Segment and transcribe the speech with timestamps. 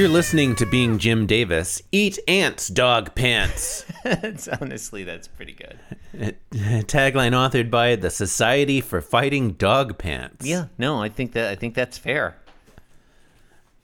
[0.00, 1.82] You're listening to Being Jim Davis.
[1.92, 3.84] Eat ants, dog pants.
[4.06, 5.78] It's honestly, that's pretty good.
[6.54, 10.46] Tagline authored by the Society for Fighting Dog Pants.
[10.46, 12.38] Yeah, no, I think that I think that's fair.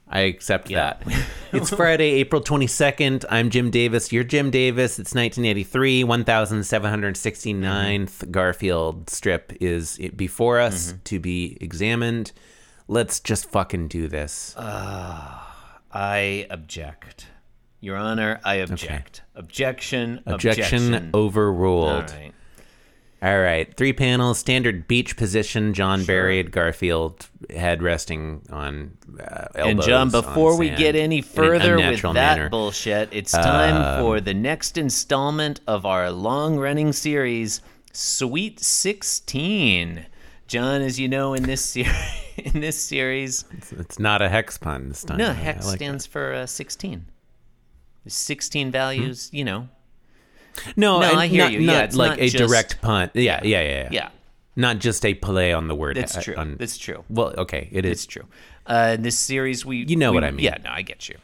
[0.07, 0.97] I accept Yeah.
[1.05, 1.23] that.
[1.53, 3.23] it's Friday, April 22nd.
[3.29, 4.11] I'm Jim Davis.
[4.11, 4.97] You're Jim Davis.
[4.97, 6.03] It's 1983.
[6.03, 8.31] 1769th mm-hmm.
[8.31, 10.97] Garfield strip is before us mm-hmm.
[11.03, 12.31] to be examined.
[12.87, 14.55] Let's just fucking do this.
[15.97, 17.25] I object.
[17.79, 19.23] Your Honor, I object.
[19.33, 20.21] Objection.
[20.27, 21.09] Objection, Objection.
[21.15, 21.89] overruled.
[21.89, 22.33] All right.
[23.19, 25.73] All right, three panels, standard beach position.
[25.73, 29.71] John buried Garfield, head resting on uh, elbows.
[29.71, 32.49] And John, before we get any an further with that manner.
[32.49, 37.61] Bullshit, it's time for the next installment of our long-running series,
[37.91, 40.05] Sweet Sixteen.
[40.47, 41.93] John, as you know, in this series,
[42.37, 45.17] in this series, it's not a hex pun this time.
[45.17, 47.05] no I- hex like stands for uh, sixteen.
[48.07, 49.67] Sixteen values, you know.
[50.77, 51.59] No, No, I hear not, you.
[51.59, 53.11] Yeah, it's like not a just- direct pun.
[53.13, 53.89] Yeah, yeah, yeah, yeah.
[53.91, 54.09] Yeah,
[54.55, 55.97] Not just a play on the word.
[55.97, 56.35] that's uh, true.
[56.35, 57.03] on- That's true.
[57.09, 57.91] well, okay, it is.
[57.91, 58.25] It's true.
[58.65, 60.45] Uh, in this series, we You know we- what I mean.
[60.45, 61.17] Yeah, no, I get you.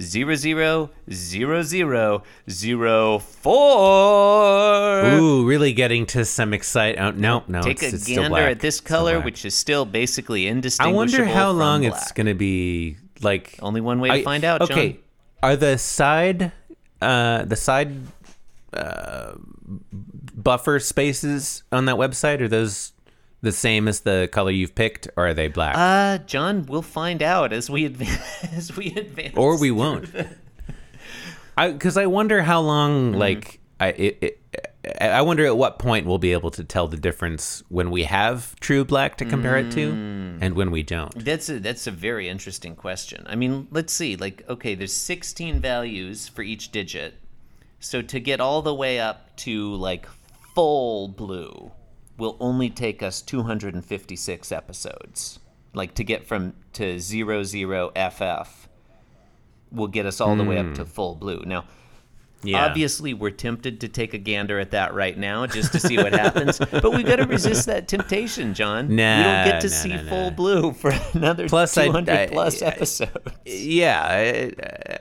[0.00, 5.04] Zero zero zero zero zero four.
[5.04, 6.98] Ooh, really getting to some excite.
[6.98, 10.46] Oh, no, no, Take it's, a it's gander at this color, which is still basically
[10.46, 10.94] indistinguishable.
[10.94, 11.92] I wonder how long black.
[11.92, 12.96] it's going to be.
[13.20, 14.60] Like Only one way to I- find out.
[14.62, 14.72] John.
[14.72, 14.98] Okay,
[15.42, 16.50] are the side,
[17.00, 17.94] uh, the side,
[18.72, 19.34] uh,
[20.34, 22.92] buffer spaces on that website are those
[23.42, 25.74] the same as the color you've picked, or are they black?
[25.76, 28.44] Uh, John, we'll find out as we advance.
[28.56, 29.36] As we advance.
[29.36, 30.08] or we won't.
[31.56, 33.10] I because I wonder how long.
[33.12, 33.18] Mm-hmm.
[33.20, 34.38] Like I, it, it,
[35.00, 38.58] I wonder at what point we'll be able to tell the difference when we have
[38.60, 40.38] true black to compare it to, Mm.
[40.40, 41.14] and when we don't.
[41.24, 43.24] That's a that's a very interesting question.
[43.28, 44.16] I mean, let's see.
[44.16, 47.14] Like, okay, there's 16 values for each digit.
[47.80, 50.06] So to get all the way up to like
[50.54, 51.70] full blue
[52.18, 55.38] will only take us 256 episodes.
[55.74, 58.48] Like to get from to 00FF
[59.70, 60.88] will get us all the way up to hmm.
[60.90, 61.42] full blue.
[61.46, 61.64] Now,
[62.42, 62.66] Yeah.
[62.66, 66.12] Obviously, we're tempted to take a gander at that right now just to see what
[66.12, 68.88] happens, but we've got to resist that temptation, John.
[68.88, 70.08] we don't get to nah, see nah, nah.
[70.08, 73.12] full blue for another Plus, I- 200 I- plus I- episodes.
[73.46, 74.98] Yeah.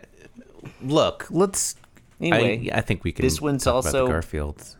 [0.82, 1.76] Look, let's.
[2.22, 3.24] Anyway, I, think we can.
[3.24, 4.76] this one's talk about the also- Garfield.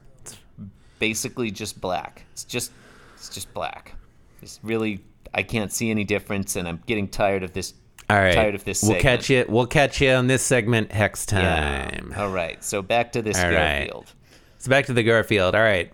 [1.02, 2.24] Basically just black.
[2.32, 2.72] It's just,
[3.16, 3.96] it's just black.
[4.42, 5.04] It's really,
[5.34, 7.74] I can't see any difference, and I'm getting tired of this.
[8.10, 8.36] All right.
[8.36, 8.84] Tired of this.
[8.84, 9.46] We'll catch you.
[9.50, 12.10] We'll catch you on this segment hex time.
[12.12, 12.22] Yeah.
[12.22, 12.64] All right.
[12.64, 13.88] So back to this All right.
[13.90, 14.14] Garfield.
[14.60, 15.56] So back to the Garfield.
[15.56, 15.92] All right.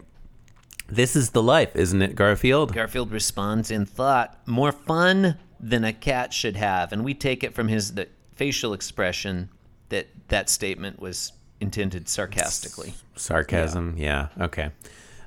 [0.90, 2.74] This is the life, isn't it, Garfield?
[2.74, 6.92] Garfield responds in thought, more fun than a cat should have.
[6.92, 9.50] And we take it from his the facial expression
[9.90, 12.94] that that statement was intended sarcastically.
[13.16, 13.96] Sarcasm.
[13.98, 14.30] Yeah.
[14.40, 14.72] Okay.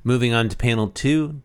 [0.04, 1.42] Moving on to panel two.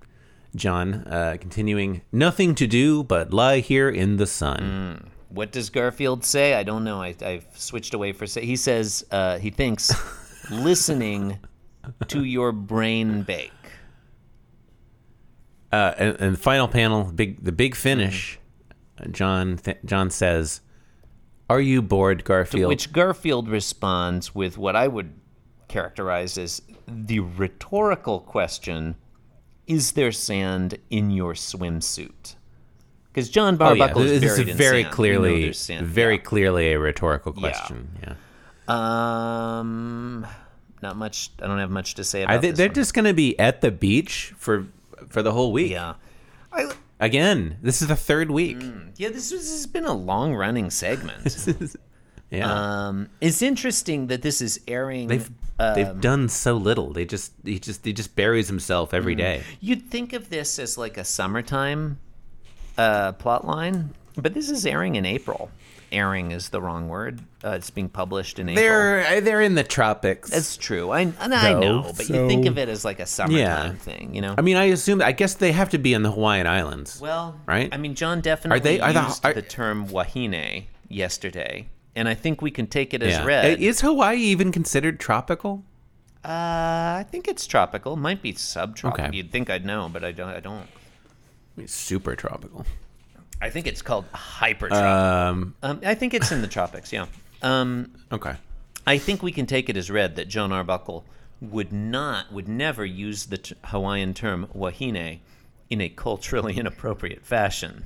[0.55, 2.01] John, uh, continuing.
[2.11, 5.11] Nothing to do but lie here in the sun.
[5.29, 6.53] What does Garfield say?
[6.53, 7.01] I don't know.
[7.01, 8.45] I, I've switched away for say.
[8.45, 9.91] He says uh, he thinks
[10.51, 11.39] listening
[12.07, 13.51] to your brain bake.
[15.71, 18.39] Uh, and, and the final panel, big the big finish.
[19.11, 20.61] John th- John says,
[21.49, 25.13] "Are you bored, Garfield?" To Which Garfield responds with what I would
[25.67, 28.95] characterize as the rhetorical question
[29.67, 32.35] Is there sand in your swimsuit?
[33.11, 34.75] Because John oh yeah, is this is very sand.
[34.75, 35.87] We know clearly, sand.
[35.87, 37.89] very clearly a rhetorical question.
[38.03, 38.15] Yeah.
[38.67, 39.59] Yeah.
[39.59, 40.27] Um,
[40.81, 41.31] not much.
[41.41, 42.75] I don't have much to say about I think they're one.
[42.75, 44.67] just going to be at the beach for
[45.07, 45.71] for the whole week.
[45.71, 45.93] Yeah.
[46.51, 48.57] I, Again, this is the third week.
[48.95, 51.35] yeah, this, was, this has been a long running segment.
[52.31, 52.87] yeah.
[52.87, 55.07] um, it's interesting that this is airing.
[55.07, 56.91] They've uh, they've done so little.
[56.93, 58.97] They just he just he just buries himself Mm.
[58.97, 59.43] every day.
[59.59, 61.99] You'd think of this as like a summertime
[62.77, 65.49] uh, plot line, but this is airing in April.
[65.95, 67.21] Airing is the wrong word.
[67.43, 68.63] Uh, it's being published in April.
[68.63, 70.29] They're they're in the tropics.
[70.29, 70.91] That's true.
[70.91, 73.71] I and I Though, know, but you think of it as like a summertime Yeah.
[73.73, 74.35] thing, you know.
[74.37, 75.01] I mean, I assume.
[75.01, 76.99] I guess they have to be in the Hawaiian Islands.
[76.99, 77.69] well, right?
[77.71, 82.13] I mean, John definitely they- are the- used are- the term wahine yesterday, and I
[82.13, 83.25] think we can take it as yeah.
[83.25, 83.59] read.
[83.61, 85.63] Is Hawaii even considered tropical?
[86.25, 87.95] uh, I think it's tropical.
[87.95, 89.05] Might be subtropical.
[89.05, 89.15] Okay.
[89.17, 90.29] You'd think I'd know, but I don't.
[90.29, 90.67] I don't.
[91.57, 92.65] It's super tropical.
[93.41, 95.29] I think it's called hypertropical.
[95.31, 95.55] Um.
[95.61, 96.91] Um, I think it's in the tropics.
[96.93, 97.05] Yeah.
[97.41, 98.35] Um, Okay.
[98.87, 101.05] I think we can take it as read that Jon Arbuckle
[101.41, 105.19] would not, would never use the t- Hawaiian term wahine
[105.69, 107.85] in a culturally inappropriate fashion.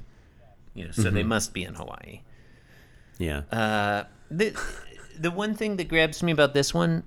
[0.73, 2.21] You know, so they must be in Hawaii.
[3.17, 3.41] Yeah.
[3.51, 4.57] Uh, the
[5.17, 7.03] the one thing that grabs me about this one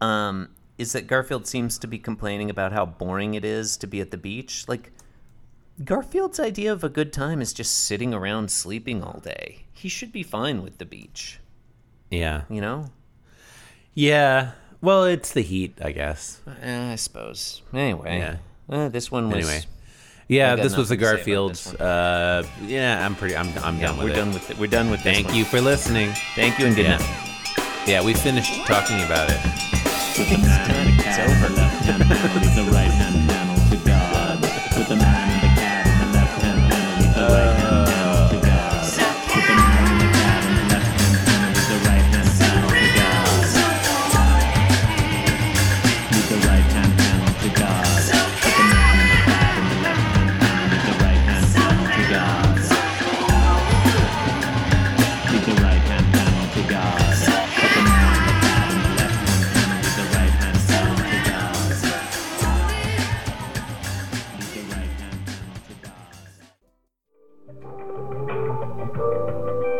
[0.00, 0.48] um,
[0.78, 4.10] is that Garfield seems to be complaining about how boring it is to be at
[4.10, 4.64] the beach.
[4.68, 4.92] Like
[5.84, 9.64] Garfield's idea of a good time is just sitting around sleeping all day.
[9.72, 11.38] He should be fine with the beach,
[12.10, 12.42] yeah.
[12.48, 12.86] you know?
[13.92, 14.52] Yeah.
[14.80, 16.40] Well, it's the heat, I guess.
[16.62, 17.62] Eh, I suppose.
[17.74, 18.36] Anyway, Yeah.
[18.74, 19.46] uh, this one was.
[19.48, 19.64] Anyway.
[20.28, 21.80] Yeah, this was the nothing to say about Garfields.
[21.80, 23.36] Uh, yeah, I'm pretty.
[23.36, 23.46] I'm.
[23.62, 24.16] I'm Yeah, done with we're it.
[24.16, 24.58] done with it.
[24.58, 26.10] We're done with this Thank you for listening.
[26.34, 26.96] Thank you and good Yeah.
[26.98, 27.86] night.
[27.86, 29.38] Yeah, we finished talking about it.
[30.18, 33.28] With the man in the cat in the left hand panel, leave the right hand
[33.30, 34.40] panel to God.
[34.76, 35.25] With the man